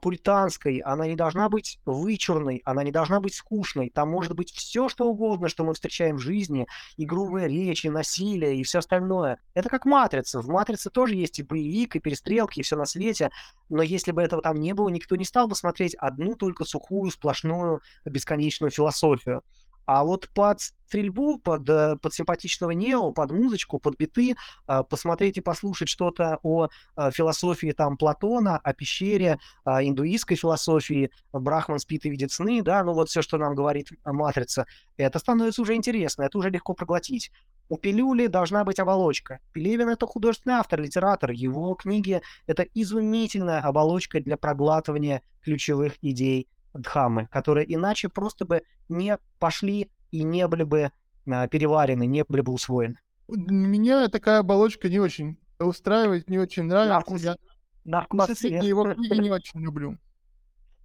[0.00, 3.90] пуританской, она не должна быть вычурной, она не должна быть скучной.
[3.90, 6.66] Там может быть все, что угодно, что мы встречаем в жизни,
[6.96, 9.38] и грубая речь, и насилие, и все остальное.
[9.54, 10.40] Это как «Матрица».
[10.40, 13.30] В «Матрице» тоже есть и боевик, и перестрелки, и все на свете.
[13.68, 17.10] Но если бы этого там не было, никто не стал бы смотреть одну только сухую,
[17.10, 19.42] сплошную, бесконечную философию.
[19.92, 24.36] А вот под стрельбу, под, э, под симпатичного Нео, под музычку, под биты,
[24.68, 31.10] а, посмотреть и послушать что-то о а, философии там Платона, о пещере, о индуистской философии,
[31.32, 34.64] Брахман спит и видит сны, да, ну вот все, что нам говорит Матрица,
[34.96, 37.32] это становится уже интересно, это уже легко проглотить.
[37.68, 39.40] У пилюли должна быть оболочка.
[39.52, 41.32] Пелевин— это художественный автор, литератор.
[41.32, 49.18] Его книги— это изумительная оболочка для проглатывания ключевых идей Дхаммы, которые иначе просто бы не
[49.38, 50.92] пошли и не были бы
[51.28, 52.96] а, переварены, не были бы усвоены.
[53.28, 56.94] Меня такая оболочка не очень устраивает, не очень нравится.
[56.94, 57.36] На вкус, я
[57.84, 59.98] на вкус последние его книги не очень люблю.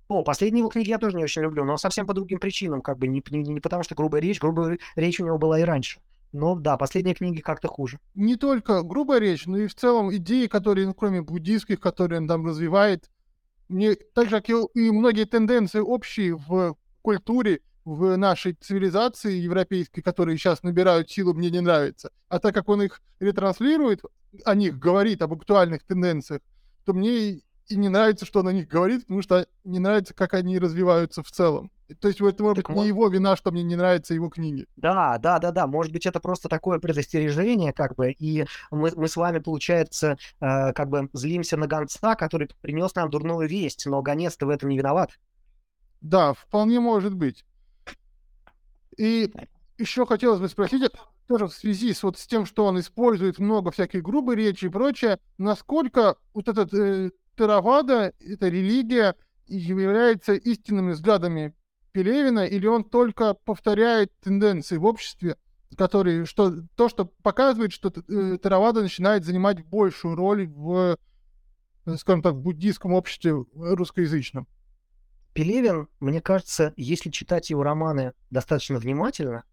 [0.08, 3.00] О, последние его книги я тоже не очень люблю, но совсем по другим причинам, как
[3.00, 6.00] бы не, не, не потому что грубая речь, грубая речь у него была и раньше.
[6.32, 8.00] Но да, последние книги как-то хуже.
[8.14, 12.28] Не только грубая речь, но и в целом идеи, которые, ну, кроме буддийских, которые он
[12.28, 13.10] там развивает,
[13.68, 20.38] мне, так же, как и многие тенденции общие в культуре, в нашей цивилизации европейской, которые
[20.38, 22.12] сейчас набирают силу, мне не нравится.
[22.30, 24.02] А так как он их ретранслирует,
[24.44, 26.42] о них говорит, об актуальных тенденциях,
[26.84, 30.34] то мне и не нравится, что он о них говорит, потому что не нравится, как
[30.34, 31.72] они развиваются в целом.
[32.00, 32.82] То есть это может так быть вот...
[32.82, 34.66] не его вина, что мне не нравятся его книги.
[34.76, 35.68] Да, да, да, да.
[35.68, 40.74] Может быть, это просто такое предостережение, как бы, и мы, мы с вами, получается, э,
[40.74, 44.78] как бы злимся на гонца, который принес нам дурную весть, но гонец-то в этом не
[44.78, 45.12] виноват.
[46.02, 47.46] Да, вполне может быть.
[48.98, 49.32] И
[49.78, 50.92] еще хотелось бы спросить,
[51.28, 54.70] тоже в связи с вот с тем, что он использует много всякой грубой речи и
[54.70, 59.16] прочее, насколько вот этот э, Теравада, эта религия,
[59.48, 61.54] является истинными взглядами
[61.96, 65.38] Пелевина, или он только повторяет тенденции в обществе,
[65.78, 70.98] которые, что, то, что показывает, что э, Теравада начинает занимать большую роль в,
[71.86, 74.46] э, скажем так, в буддийском обществе русскоязычном.
[75.34, 79.46] Пелевин, мне кажется, если читать его романы достаточно внимательно,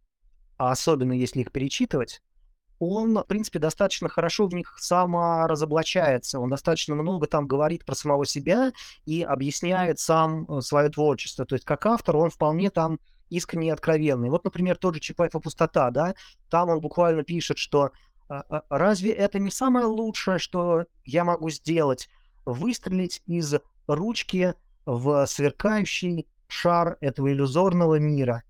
[0.57, 2.22] а особенно если их перечитывать,
[2.82, 8.26] он, в принципе, достаточно хорошо в них саморазоблачается, он достаточно много там говорит про самого
[8.26, 8.72] себя
[9.04, 11.44] и объясняет сам э, свое творчество.
[11.44, 12.98] То есть как автор он вполне там
[13.30, 14.30] искренне и откровенный.
[14.30, 16.14] Вот, например, тот же Чапаев и пустота, да,
[16.50, 17.92] там он буквально пишет, что
[18.28, 22.08] «А, а, разве это не самое лучшее, что я могу сделать?
[22.44, 23.54] Выстрелить из
[23.86, 24.54] ручки
[24.86, 28.42] в сверкающий шар этого иллюзорного мира.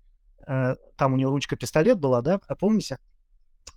[0.47, 2.97] Э, там у него ручка-пистолет была, да, помните?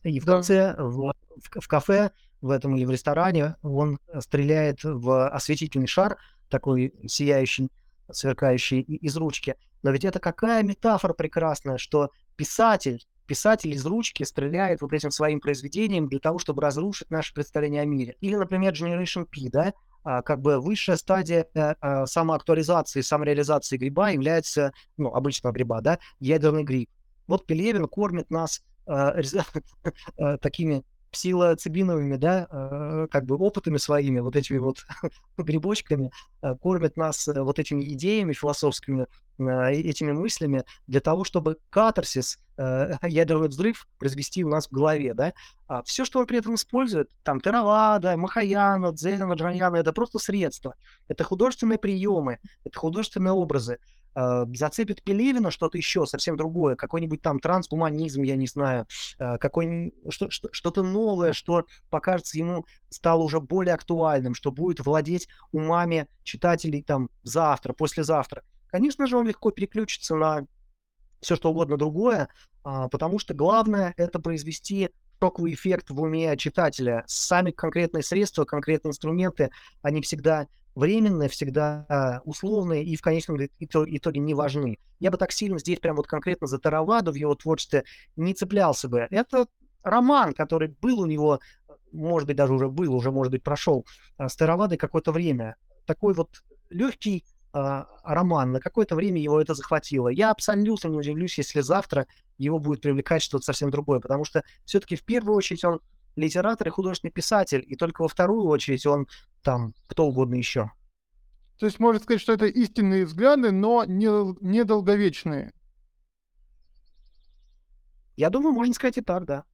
[0.06, 5.28] И в конце в, в, в кафе, в этом или в ресторане, он стреляет в
[5.28, 6.16] осветительный шар,
[6.48, 7.68] такой сияющий,
[8.10, 9.56] сверкающий из ручки.
[9.82, 15.40] Но ведь это какая метафора прекрасная, что писатель, писатель из ручки стреляет вот этим своим
[15.40, 18.16] произведением для того, чтобы разрушить наше представление о мире.
[18.20, 24.10] Или, например, Generation P, да, а, как бы высшая стадия э, э, самоактуализации, самореализации гриба
[24.10, 26.88] является, ну, обычного гриба, да, ядерный гриб.
[27.26, 28.75] Вот Пелевин кормит нас э, э,
[30.40, 30.84] такими
[31.16, 34.84] псилоцибиновыми, да, э, как бы опытами своими, вот этими вот
[35.38, 36.10] грибочками,
[36.42, 39.06] э, кормят нас э, вот этими идеями философскими,
[39.38, 45.32] этими мыслями для того, чтобы катарсис, ядерный взрыв произвести у нас в голове, да.
[45.68, 50.74] А все, что он при этом использует, там, Теравада, Махаяна, Дзена, Джаньяна, это просто средства.
[51.08, 53.78] Это художественные приемы, это художественные образы.
[54.16, 58.86] Э, зацепит Пелевина что-то еще совсем другое, какой-нибудь там трансгуманизм, я не знаю,
[59.18, 64.80] э, какой что, что, что-то новое, что покажется ему стало уже более актуальным, что будет
[64.80, 68.42] владеть умами читателей там завтра, послезавтра.
[68.68, 70.46] Конечно же, он легко переключится на
[71.20, 72.28] все что угодно другое,
[72.64, 77.04] а, потому что главное это произвести шоковый эффект в уме читателя.
[77.06, 79.50] Сами конкретные средства, конкретные инструменты,
[79.82, 84.78] они всегда временные, всегда условные и в конечном итоге не важны.
[85.00, 88.88] Я бы так сильно здесь прям вот конкретно за Тараваду в его творчестве не цеплялся
[88.88, 89.06] бы.
[89.10, 89.46] Это
[89.86, 91.40] роман, который был у него,
[91.92, 95.56] может быть, даже уже был, уже, может быть, прошел а, с Таравадой какое-то время.
[95.86, 97.35] Такой вот легкий а,
[98.02, 100.08] роман, на какое-то время его это захватило.
[100.08, 102.06] Я абсолютно не удивлюсь, если завтра
[102.38, 105.80] его будет привлекать что-то совсем другое, потому что все-таки в первую очередь он
[106.16, 109.06] литератор и художественный писатель, и только во вторую очередь он
[109.42, 110.70] там кто угодно еще.
[111.58, 114.08] То есть можно сказать, что это истинные взгляды, но не,
[114.44, 115.52] не долговечные.
[118.16, 119.44] Я думаю, можно сказать и так, да.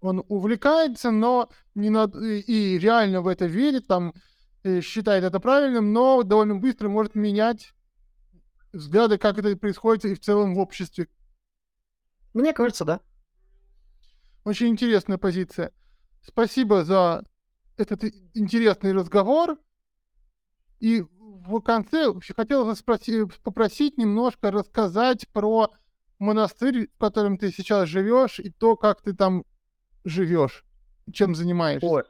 [0.00, 2.14] Он увлекается, но не над...
[2.14, 4.12] и реально в это верит, там
[4.82, 7.72] считает это правильным, но довольно быстро может менять
[8.72, 11.08] взгляды, как это происходит и в целом в обществе.
[12.34, 13.00] Мне кажется, да.
[14.44, 15.72] Очень интересная позиция.
[16.22, 17.24] Спасибо за
[17.76, 19.58] этот интересный разговор.
[20.78, 25.72] И в конце хотел спросить, попросить немножко рассказать про
[26.18, 29.44] монастырь, в котором ты сейчас живешь, и то, как ты там
[30.04, 30.64] живешь,
[31.12, 31.86] чем занимаешься.
[31.86, 32.02] Ой.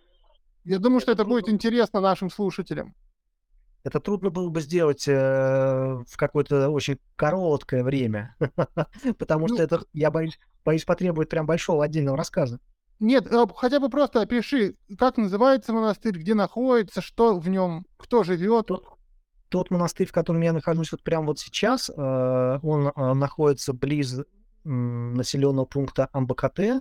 [0.66, 2.94] Я думаю, что это будет интересно нашим слушателям.
[3.84, 8.34] Это трудно было бы сделать э, в какое-то очень короткое время,
[9.18, 12.58] потому что ну это, я боюсь, боюсь, потребует прям большого отдельного рассказа.
[12.98, 18.24] Нет, э, хотя бы просто опиши, как называется монастырь, где находится, что в нем, кто
[18.24, 18.66] живет.
[18.66, 18.84] Тот,
[19.48, 24.20] тот монастырь, в котором я нахожусь вот прямо вот сейчас, э, он э, находится близ
[24.64, 26.80] населенного пункта Амбакате.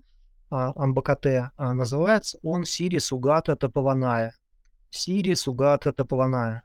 [0.58, 4.34] А, Амбакате называется он Сири Сугата Топованая.
[4.89, 6.63] Сири Сугата Топованая.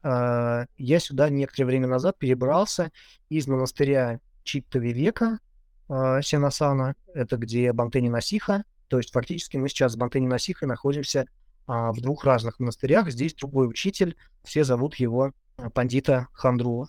[0.79, 2.93] Я сюда некоторое время назад перебрался
[3.29, 5.41] из монастыря Читта Вивека,
[5.89, 11.27] Сенасана, это где Бантени Насиха, то есть фактически мы сейчас с Бантени Насихой находимся
[11.67, 13.11] а, в двух разных монастырях.
[13.11, 16.89] Здесь другой учитель, все зовут его а, Пандита Хандрула.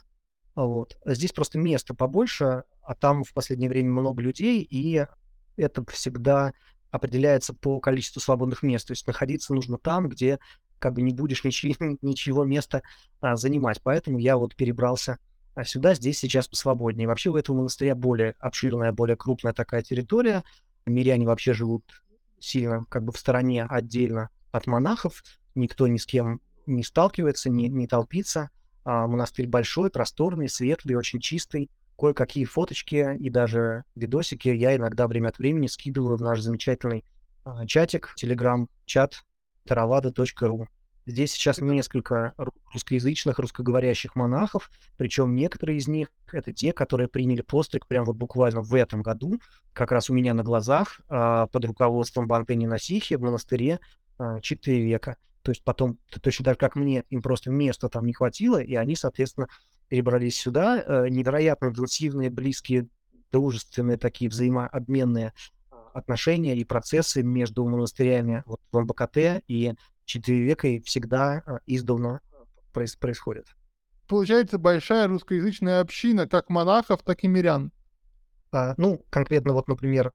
[0.54, 0.98] Вот.
[1.06, 5.06] Здесь просто место побольше, а там в последнее время много людей, и
[5.58, 6.54] это всегда
[6.92, 8.88] определяется по количеству свободных мест.
[8.88, 10.40] То есть находиться нужно там, где
[10.80, 12.84] как бы не будешь ничего, ничего места
[13.20, 13.82] а, занимать.
[13.82, 15.18] Поэтому я вот перебрался
[15.54, 17.08] а сюда, здесь сейчас посвободнее.
[17.08, 20.44] Вообще у этого монастыря более обширная, более крупная такая территория
[20.86, 21.84] миряне вообще живут
[22.40, 25.24] сильно как бы в стороне отдельно от монахов,
[25.56, 28.50] никто ни с кем не сталкивается, не, не толпится.
[28.84, 31.70] А, монастырь большой, просторный, светлый, очень чистый.
[32.02, 37.06] Кое-какие фоточки и даже видосики я иногда время от времени скидываю в наш замечательный
[37.46, 39.24] а, чатик, телеграм-чат
[39.68, 40.66] taravada.ru.
[41.06, 42.34] Здесь сейчас несколько
[42.74, 48.62] русскоязычных, русскоговорящих монахов, причем некоторые из них— это те, которые приняли постриг прямо вот буквально
[48.62, 49.40] в этом году,
[49.72, 53.80] как раз у меня на глазах, а, под руководством Бантени Насихи в монастыре
[54.18, 55.18] а, 4 века.
[55.44, 58.96] То есть потом, точно так как мне, им просто места там не хватило, и они,
[58.96, 59.50] соответственно,
[59.92, 60.82] перебрались сюда.
[60.82, 62.88] Э, невероятно интенсивные, близкие,
[63.34, 65.34] дружественные такие взаимообменные
[65.94, 69.74] отношения и процессы между монастырями вот, в МБКТ и
[70.06, 72.22] Четыревекой всегда э, издавна
[72.72, 73.48] происходят.
[74.08, 77.72] Получается большая русскоязычная община как монахов, так и мирян.
[78.54, 80.14] А, ну, конкретно вот, например,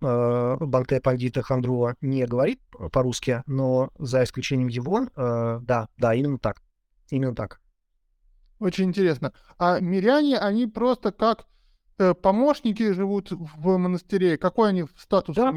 [0.00, 2.60] Банте Пандита Хандрува не говорит
[2.92, 6.60] по-русски, но за исключением его, да, да, именно так.
[7.10, 7.60] Именно так.
[8.58, 9.32] Очень интересно.
[9.58, 11.46] А миряне, они просто как
[11.98, 14.38] э, помощники живут в монастыре?
[14.38, 15.36] Какой они статус?
[15.36, 15.52] Да,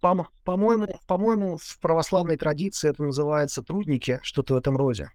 [0.00, 5.10] по- по-моему, по-моему, в православной традиции это называется трудники, что-то в этом роде.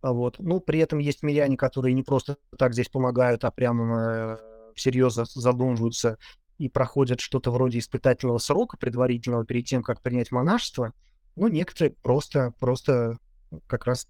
[0.00, 0.36] А вот.
[0.38, 4.36] Ну, при этом есть миряне, которые не просто так здесь помогают, а прямо э,
[4.74, 6.18] всерьез задумываются
[6.58, 10.92] и проходят что-то вроде испытательного срока предварительного перед тем, как принять монашество.
[11.34, 13.18] Ну, некоторые просто, просто
[13.66, 14.08] как раз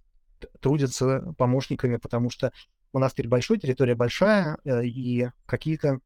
[0.60, 2.52] трудятся помощниками, потому что
[2.92, 6.00] монастырь большой, территория большая, э, и какие-то,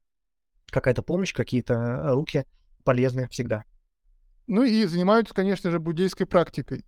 [0.66, 2.44] какая-то помощь, какие-то руки
[2.84, 3.64] полезны всегда.
[4.46, 6.84] Ну и занимаются, конечно же, буддийской практикой.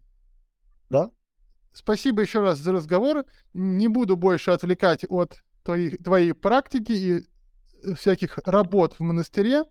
[0.91, 1.11] Да.
[1.73, 3.25] Спасибо еще раз за разговор.
[3.55, 7.19] Не буду больше отвлекать от твоей, твоей практики и
[7.85, 9.65] э, всяких работ в монастыре.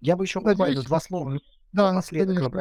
[0.00, 1.38] Я бы еще буквально два слова
[1.72, 2.52] да, напоследок.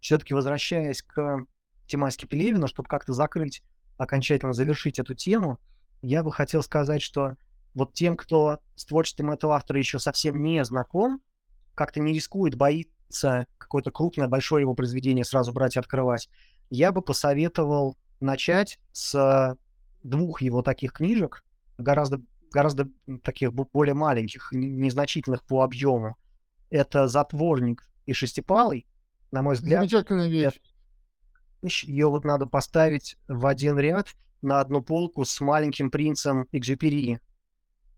[0.00, 1.44] Все-таки возвращаясь к
[1.92, 3.62] тематике Пелевина, чтобы как-то закрыть,
[3.98, 5.58] окончательно завершить эту тему,
[6.00, 7.36] я бы хотел сказать, что
[7.74, 11.20] вот тем, кто с творчеством этого автора еще совсем не знаком,
[11.74, 16.28] как-то не рискует, боится какое-то крупное, большое его произведение сразу брать и открывать,
[16.70, 19.56] я бы посоветовал начать с
[20.02, 21.44] двух его таких книжек,
[21.78, 22.20] гораздо,
[22.50, 22.88] гораздо
[23.22, 26.16] таких более маленьких, незначительных по объему.
[26.70, 28.86] Это «Затворник» и «Шестипалый»,
[29.30, 29.80] на мой взгляд.
[29.80, 30.60] Замечательная вещь.
[31.62, 34.08] Ее вот надо поставить в один ряд
[34.42, 37.20] на одну полку с маленьким принцем Экзюпери.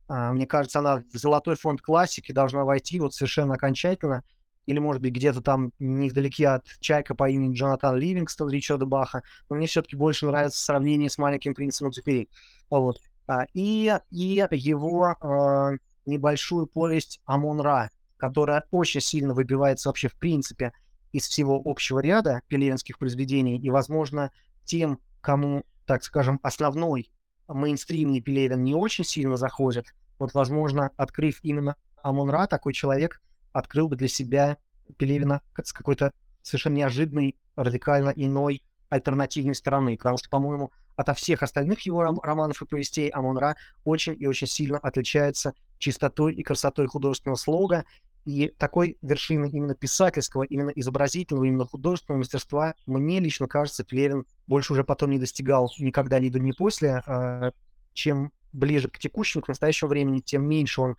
[0.07, 4.23] А, мне кажется, она в золотой фонд классики должна войти вот совершенно окончательно.
[4.67, 9.23] Или, может быть, где-то там невдалеке от Чайка по имени Джонатан Ливингстон Ричарда Баха.
[9.49, 12.29] Но мне все-таки больше нравится сравнение с маленьким принцем Экзюпери.
[12.71, 13.01] Вот.
[13.27, 20.73] А, и, и его э, небольшую повесть Амон-Ра, которая очень сильно выбивается вообще в принципе
[21.15, 24.33] из всего общего ряда пелевинских произведений, и, возможно,
[24.65, 27.09] тем, кому, так скажем, основной
[27.47, 33.95] мейнстримный Пелевин не очень сильно заходит, вот, возможно, открыв именно Амон-Ра, такой человек открыл бы
[33.95, 34.57] для себя
[34.97, 36.13] Пелевина с какой-то
[36.43, 42.67] совершенно неожиданной, радикально иной альтернативной стороны, потому что, по-моему, ото всех остальных его романов и
[42.67, 43.55] повестей Амон-Ра
[43.85, 47.85] очень и очень сильно отличается чистотой и красотой художественного слога
[48.25, 54.73] и такой вершины именно писательского, именно изобразительного, именно художественного мастерства мне лично кажется, Пелевин больше
[54.73, 57.03] уже потом не достигал никогда, ни до, ни после.
[57.07, 57.53] А,
[57.93, 60.97] чем ближе к текущему, к настоящему времени, тем меньше он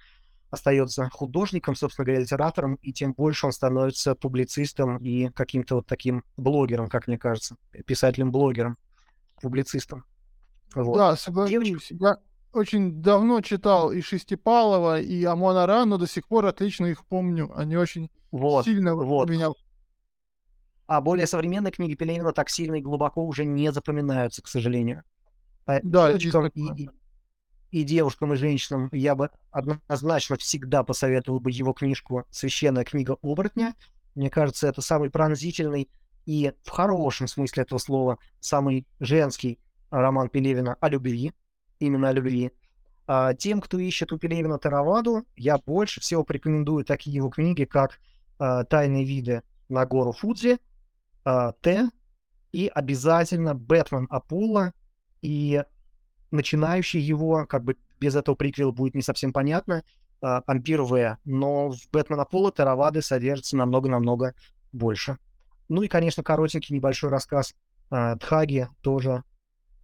[0.51, 6.23] остается художником, собственно говоря, литератором, и тем больше он становится публицистом и каким-то вот таким
[6.37, 8.77] блогером, как мне кажется, писателем-блогером,
[9.41, 10.05] публицистом.
[10.75, 10.97] Вот.
[10.97, 11.91] Да, соглашусь.
[11.91, 12.17] Я,
[12.55, 17.51] очень давно читал и Шестипалова, и Амона но до сих пор отлично их помню.
[17.55, 19.29] Они очень вот, сильно вот.
[19.29, 19.49] меня...
[20.87, 25.03] А более современные книги Пелевина так сильно и глубоко уже не запоминаются, к сожалению.
[25.65, 26.89] Да, и, и,
[27.71, 33.75] и девушкам, и женщинам я бы однозначно всегда посоветовал бы его книжку «Священная книга оборотня».
[34.13, 35.89] Мне кажется, это самый пронзительный
[36.25, 41.33] и в хорошем смысле этого слова самый женский роман Пелевина о любви
[41.79, 42.51] именно о любви.
[43.07, 47.99] А тем, кто ищет у Пелевина Тараваду, я больше всего порекомендую такие его книги, как
[48.39, 50.57] а, «Тайные виды на гору Фудзи»,
[51.23, 51.89] а, «Т»
[52.51, 54.73] и обязательно «Бэтмен Апулла».
[55.21, 55.63] И
[56.31, 59.83] начинающий его, как бы без этого приквела будет не совсем понятно,
[60.21, 61.19] а, Ампир В.
[61.25, 64.33] Но в «Бэтмен Апулла» Таравады содержится намного-намного
[64.71, 65.17] больше.
[65.69, 67.53] Ну и, конечно, коротенький небольшой рассказ
[67.89, 69.23] Дхаги тоже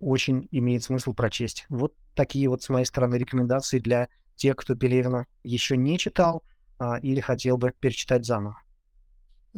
[0.02, 1.66] очень имеет смысл прочесть.
[1.70, 6.44] Вот такие вот с моей стороны рекомендации для тех, кто Пелевина еще не читал
[6.80, 8.62] а, или хотел бы перечитать заново.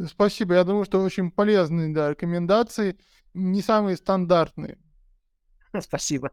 [0.08, 0.56] Спасибо.
[0.56, 2.98] Я думаю, что очень полезные да, рекомендации,
[3.34, 4.78] не самые стандартные.
[5.80, 6.32] Спасибо.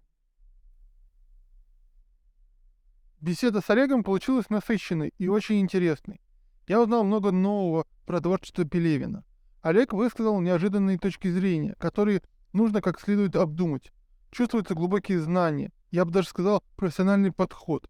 [3.20, 6.20] Беседа с Олегом получилась насыщенной и очень интересной.
[6.66, 9.24] Я узнал много нового про творчество Пелевина.
[9.60, 13.92] Олег высказал неожиданные точки зрения, которые нужно как следует обдумать.
[14.30, 17.88] Чувствуются глубокие знания, я бы даже сказал профессиональный подход.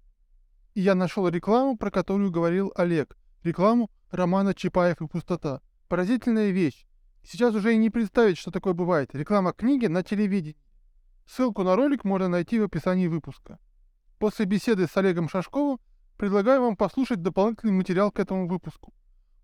[0.74, 3.16] И я нашел рекламу, про которую говорил Олег.
[3.42, 5.60] Рекламу романа «Чапаев и пустота».
[5.88, 6.86] Поразительная вещь.
[7.22, 9.14] Сейчас уже и не представить, что такое бывает.
[9.14, 10.56] Реклама книги на телевидении.
[11.26, 13.58] Ссылку на ролик можно найти в описании выпуска.
[14.18, 15.78] После беседы с Олегом Шашковым
[16.16, 18.92] предлагаю вам послушать дополнительный материал к этому выпуску.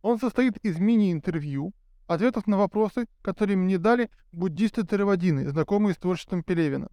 [0.03, 1.75] Он состоит из мини-интервью,
[2.07, 6.89] ответов на вопросы, которые мне дали буддисты-теравадины, знакомые с творчеством Пелевина.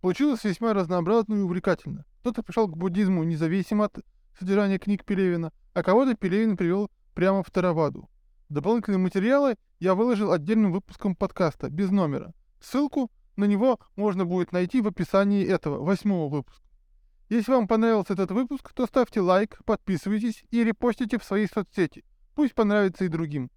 [0.00, 2.04] Получилось весьма разнообразно и увлекательно.
[2.20, 3.98] Кто-то пришел к буддизму независимо от
[4.38, 8.08] содержания книг Пелевина, а кого-то Пелевин привел прямо в Тараваду.
[8.48, 12.34] Дополнительные материалы я выложил отдельным выпуском подкаста, без номера.
[12.60, 16.64] Ссылку на него можно будет найти в описании этого, восьмого выпуска.
[17.30, 22.04] Если вам понравился этот выпуск, то ставьте лайк, подписывайтесь и репостите в свои соцсети.
[22.34, 23.50] Пусть понравится и другим.